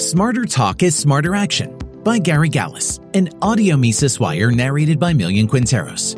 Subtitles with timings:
[0.00, 5.46] Smarter Talk is Smarter Action by Gary Galles, an audio Mises wire narrated by Millian
[5.46, 6.16] Quinteros.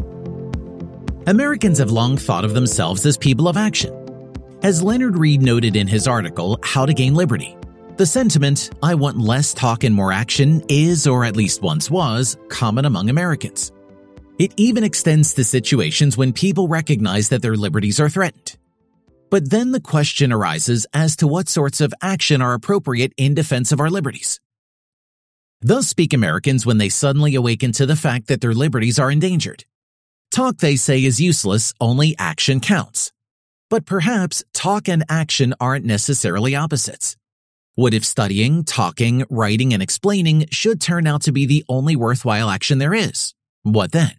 [1.28, 3.92] Americans have long thought of themselves as people of action.
[4.62, 7.56] As Leonard Read noted in his article, How to Gain Liberty,
[7.96, 12.36] the sentiment, I want less talk and more action, is, or at least once was,
[12.50, 13.72] common among Americans.
[14.38, 18.56] It even extends to situations when people recognize that their liberties are threatened.
[19.32, 23.72] But then the question arises as to what sorts of action are appropriate in defense
[23.72, 24.38] of our liberties.
[25.62, 29.64] Thus speak Americans when they suddenly awaken to the fact that their liberties are endangered.
[30.30, 33.10] Talk, they say, is useless, only action counts.
[33.70, 37.16] But perhaps talk and action aren't necessarily opposites.
[37.74, 42.50] What if studying, talking, writing, and explaining should turn out to be the only worthwhile
[42.50, 43.32] action there is?
[43.62, 44.12] What then?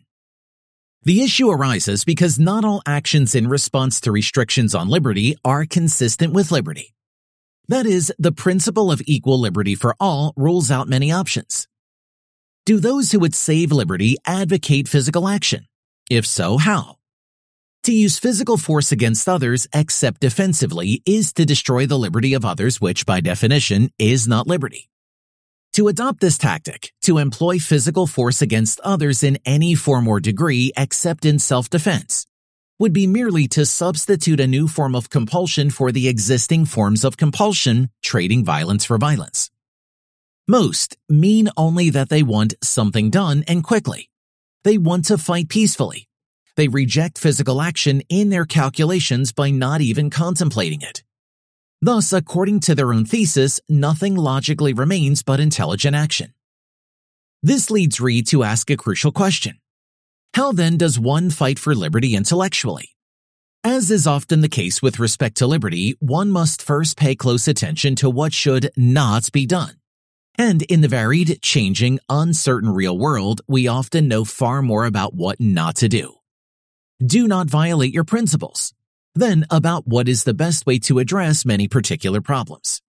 [1.06, 6.32] The issue arises because not all actions in response to restrictions on liberty are consistent
[6.32, 6.96] with liberty.
[7.68, 11.68] That is, the principle of equal liberty for all rules out many options.
[12.66, 15.68] Do those who would save liberty advocate physical action?
[16.10, 17.00] If so, how?
[17.84, 22.80] To use physical force against others except defensively is to destroy the liberty of others,
[22.80, 24.90] which by definition is not liberty.
[25.74, 30.72] To adopt this tactic, to employ physical force against others in any form or degree
[30.78, 32.28] except in self-defense,
[32.78, 37.18] would be merely to substitute a new form of compulsion for the existing forms of
[37.18, 39.50] compulsion, trading violence for violence.
[40.48, 44.12] Most mean only that they want something done and quickly.
[44.64, 46.08] They want to fight peacefully.
[46.56, 51.02] They reject physical action in their calculations by not even contemplating it.
[51.84, 56.34] Thus, according to their own thesis, nothing logically remains but intelligent action.
[57.42, 59.60] This leads Read to ask a crucial question.
[60.34, 62.96] How then does one fight for liberty intellectually?
[63.66, 67.96] As is often the case with respect to liberty, one must first pay close attention
[67.96, 69.76] to what should not be done.
[70.38, 75.42] And in the varied, changing, uncertain real world, we often know far more about what
[75.42, 76.14] not to do.
[77.06, 78.74] Do not violate your principles
[79.16, 82.82] then about what is the best way to address many particular problems.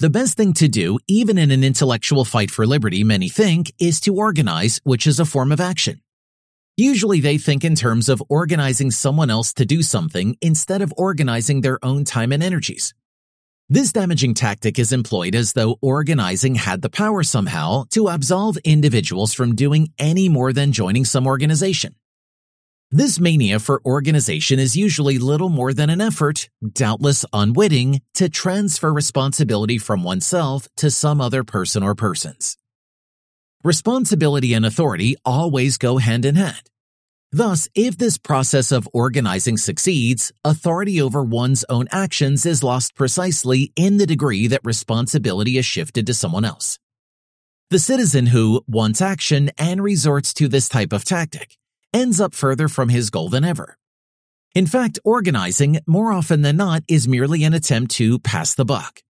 [0.00, 4.00] The best thing to do, even in an intellectual fight for liberty, many think, is
[4.00, 6.00] to organize, which is a form of action.
[6.76, 11.60] Usually they think in terms of organizing someone else to do something instead of organizing
[11.60, 12.92] their own time and energies.
[13.68, 19.32] This damaging tactic is employed as though organizing had the power somehow to absolve individuals
[19.32, 21.94] from doing any more than joining some organization.
[22.90, 28.92] This mania for organization is usually little more than an effort, doubtless unwitting, to transfer
[28.92, 32.56] responsibility from oneself to some other person or persons.
[33.64, 36.70] Responsibility and authority always go hand in hand.
[37.32, 43.72] Thus, if this process of organizing succeeds, authority over one's own actions is lost precisely
[43.74, 46.78] in the degree that responsibility is shifted to someone else.
[47.70, 51.56] The citizen who wants action and resorts to this type of tactic
[51.94, 53.78] ends up further from his goal than ever.
[54.54, 59.00] In fact, organizing, more often than not, is merely an attempt to pass the buck.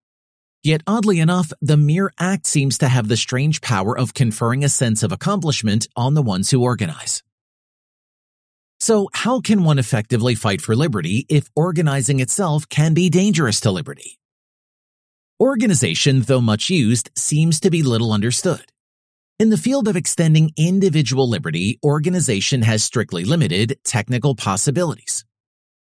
[0.62, 4.68] Yet oddly enough, the mere act seems to have the strange power of conferring a
[4.68, 7.22] sense of accomplishment on the ones who organize.
[8.80, 13.70] So how can one effectively fight for liberty if organizing itself can be dangerous to
[13.70, 14.18] liberty?
[15.40, 18.64] Organization, though much used, seems to be little understood.
[19.40, 25.24] In the field of extending individual liberty, organization has strictly limited technical possibilities.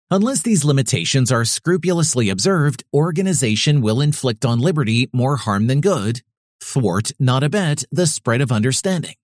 [0.09, 6.21] Unless these limitations are scrupulously observed, organization will inflict on liberty more harm than good,
[6.61, 9.15] thwart, not abet, the spread of understanding.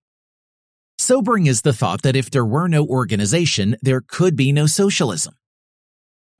[0.98, 5.32] Sobering is the thought that if there were no organization, there could be no socialism.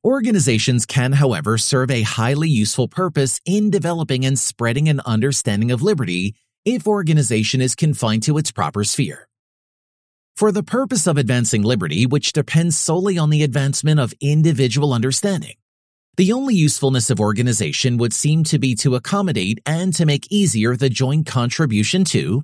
[0.04, 5.80] Organizations can, however, serve a highly useful purpose in developing and spreading an understanding of
[5.80, 6.34] liberty
[6.64, 9.26] if organization is confined to its proper sphere.
[10.36, 15.56] For the purpose of advancing liberty, which depends solely on the advancement of individual understanding,
[16.16, 20.76] the only usefulness of organization would seem to be to accommodate and to make easier
[20.76, 22.42] the joint contribution to,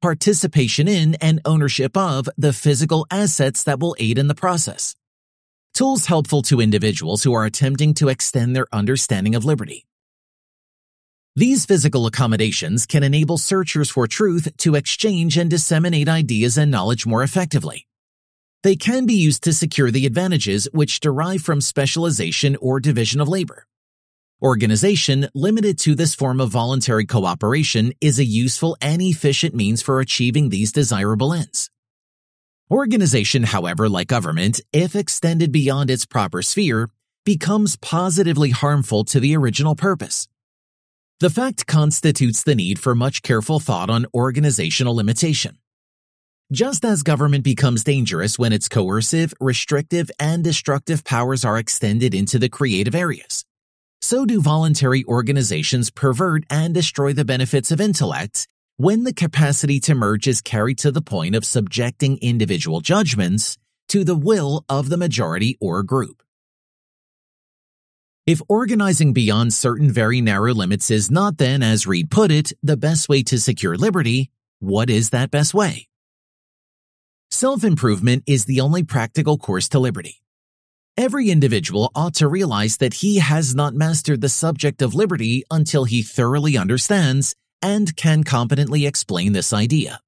[0.00, 4.94] participation in, and ownership of the physical assets that will aid in the process.
[5.74, 9.87] Tools helpful to individuals who are attempting to extend their understanding of liberty.
[11.38, 17.06] These physical accommodations can enable searchers for truth to exchange and disseminate ideas and knowledge
[17.06, 17.86] more effectively.
[18.64, 23.28] They can be used to secure the advantages which derive from specialization or division of
[23.28, 23.68] labor.
[24.42, 30.00] Organization limited to this form of voluntary cooperation is a useful and efficient means for
[30.00, 31.70] achieving these desirable ends.
[32.68, 36.90] Organization, however, like government, if extended beyond its proper sphere,
[37.24, 40.26] becomes positively harmful to the original purpose.
[41.20, 45.58] The fact constitutes the need for much careful thought on organizational limitation.
[46.52, 52.38] Just as government becomes dangerous when its coercive, restrictive, and destructive powers are extended into
[52.38, 53.44] the creative areas,
[54.00, 59.96] so do voluntary organizations pervert and destroy the benefits of intellect when the capacity to
[59.96, 64.96] merge is carried to the point of subjecting individual judgments to the will of the
[64.96, 66.22] majority or group.
[68.28, 72.76] If organizing beyond certain very narrow limits is not then, as Read put it, the
[72.76, 75.88] best way to secure liberty, what is that best way?
[77.30, 80.20] Self-improvement is the only practical course to liberty.
[80.94, 85.84] Every individual ought to realize that he has not mastered the subject of liberty until
[85.84, 90.00] he thoroughly understands and can competently explain this idea.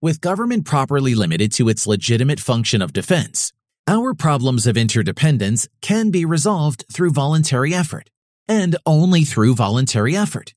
[0.00, 3.52] With government properly limited to its legitimate function of defense,
[3.86, 8.10] our problems of interdependence can be resolved through voluntary effort,
[8.48, 10.54] and only through voluntary effort.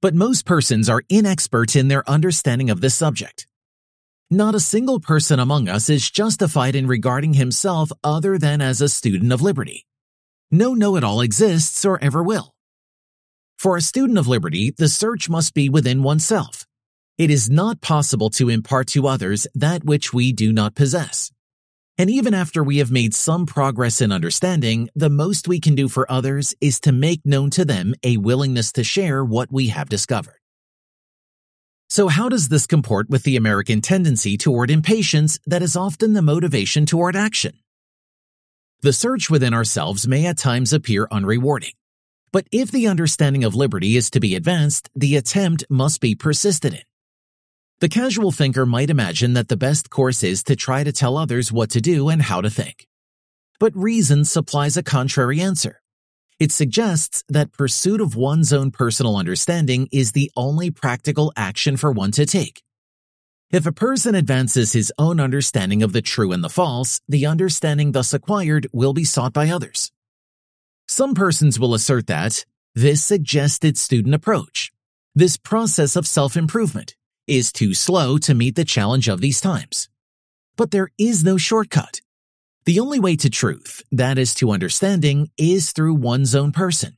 [0.00, 3.46] But most persons are inexpert in their understanding of this subject.
[4.30, 8.88] Not a single person among us is justified in regarding himself other than as a
[8.88, 9.86] student of liberty.
[10.50, 12.54] No know-it-all exists or ever will.
[13.58, 16.66] For a student of liberty, the search must be within oneself.
[17.16, 21.30] It is not possible to impart to others that which we do not possess.
[21.96, 25.88] And even after we have made some progress in understanding, the most we can do
[25.88, 29.88] for others is to make known to them a willingness to share what we have
[29.88, 30.40] discovered.
[31.88, 36.22] So how does this comport with the American tendency toward impatience that is often the
[36.22, 37.60] motivation toward action?
[38.82, 41.74] The search within ourselves may at times appear unrewarding.
[42.32, 46.74] But if the understanding of liberty is to be advanced, the attempt must be persisted
[46.74, 46.82] in.
[47.84, 51.52] The casual thinker might imagine that the best course is to try to tell others
[51.52, 52.86] what to do and how to think.
[53.60, 55.82] But reason supplies a contrary answer.
[56.40, 61.92] It suggests that pursuit of one's own personal understanding is the only practical action for
[61.92, 62.62] one to take.
[63.50, 67.92] If a person advances his own understanding of the true and the false, the understanding
[67.92, 69.92] thus acquired will be sought by others.
[70.88, 74.72] Some persons will assert that this suggested student approach,
[75.14, 76.94] this process of self-improvement,
[77.26, 79.88] is too slow to meet the challenge of these times.
[80.56, 82.00] But there is no shortcut.
[82.66, 86.96] The only way to truth, that is to understanding, is through one's own person.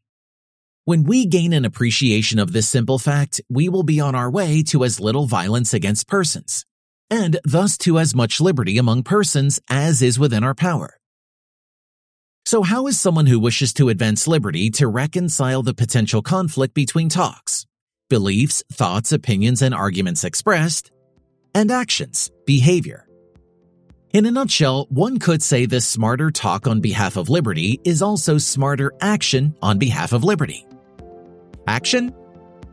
[0.84, 4.62] When we gain an appreciation of this simple fact, we will be on our way
[4.68, 6.64] to as little violence against persons,
[7.10, 10.98] and thus to as much liberty among persons as is within our power.
[12.44, 17.08] So how is someone who wishes to advance liberty to reconcile the potential conflict between
[17.08, 17.65] talks,
[18.08, 20.90] beliefs, thoughts, opinions, and arguments expressed,
[21.54, 23.06] and actions, behavior.
[24.12, 28.38] In a nutshell, one could say this smarter talk on behalf of liberty is also
[28.38, 30.66] smarter action on behalf of liberty.
[31.66, 32.14] Action?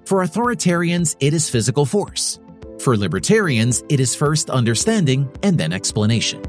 [0.06, 2.40] For authoritarians, it is physical force.
[2.80, 6.44] For libertarians, it is first understanding and then explanation.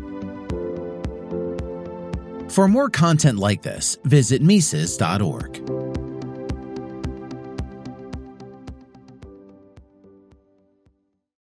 [2.51, 5.74] For more content like this, visit Mises.org.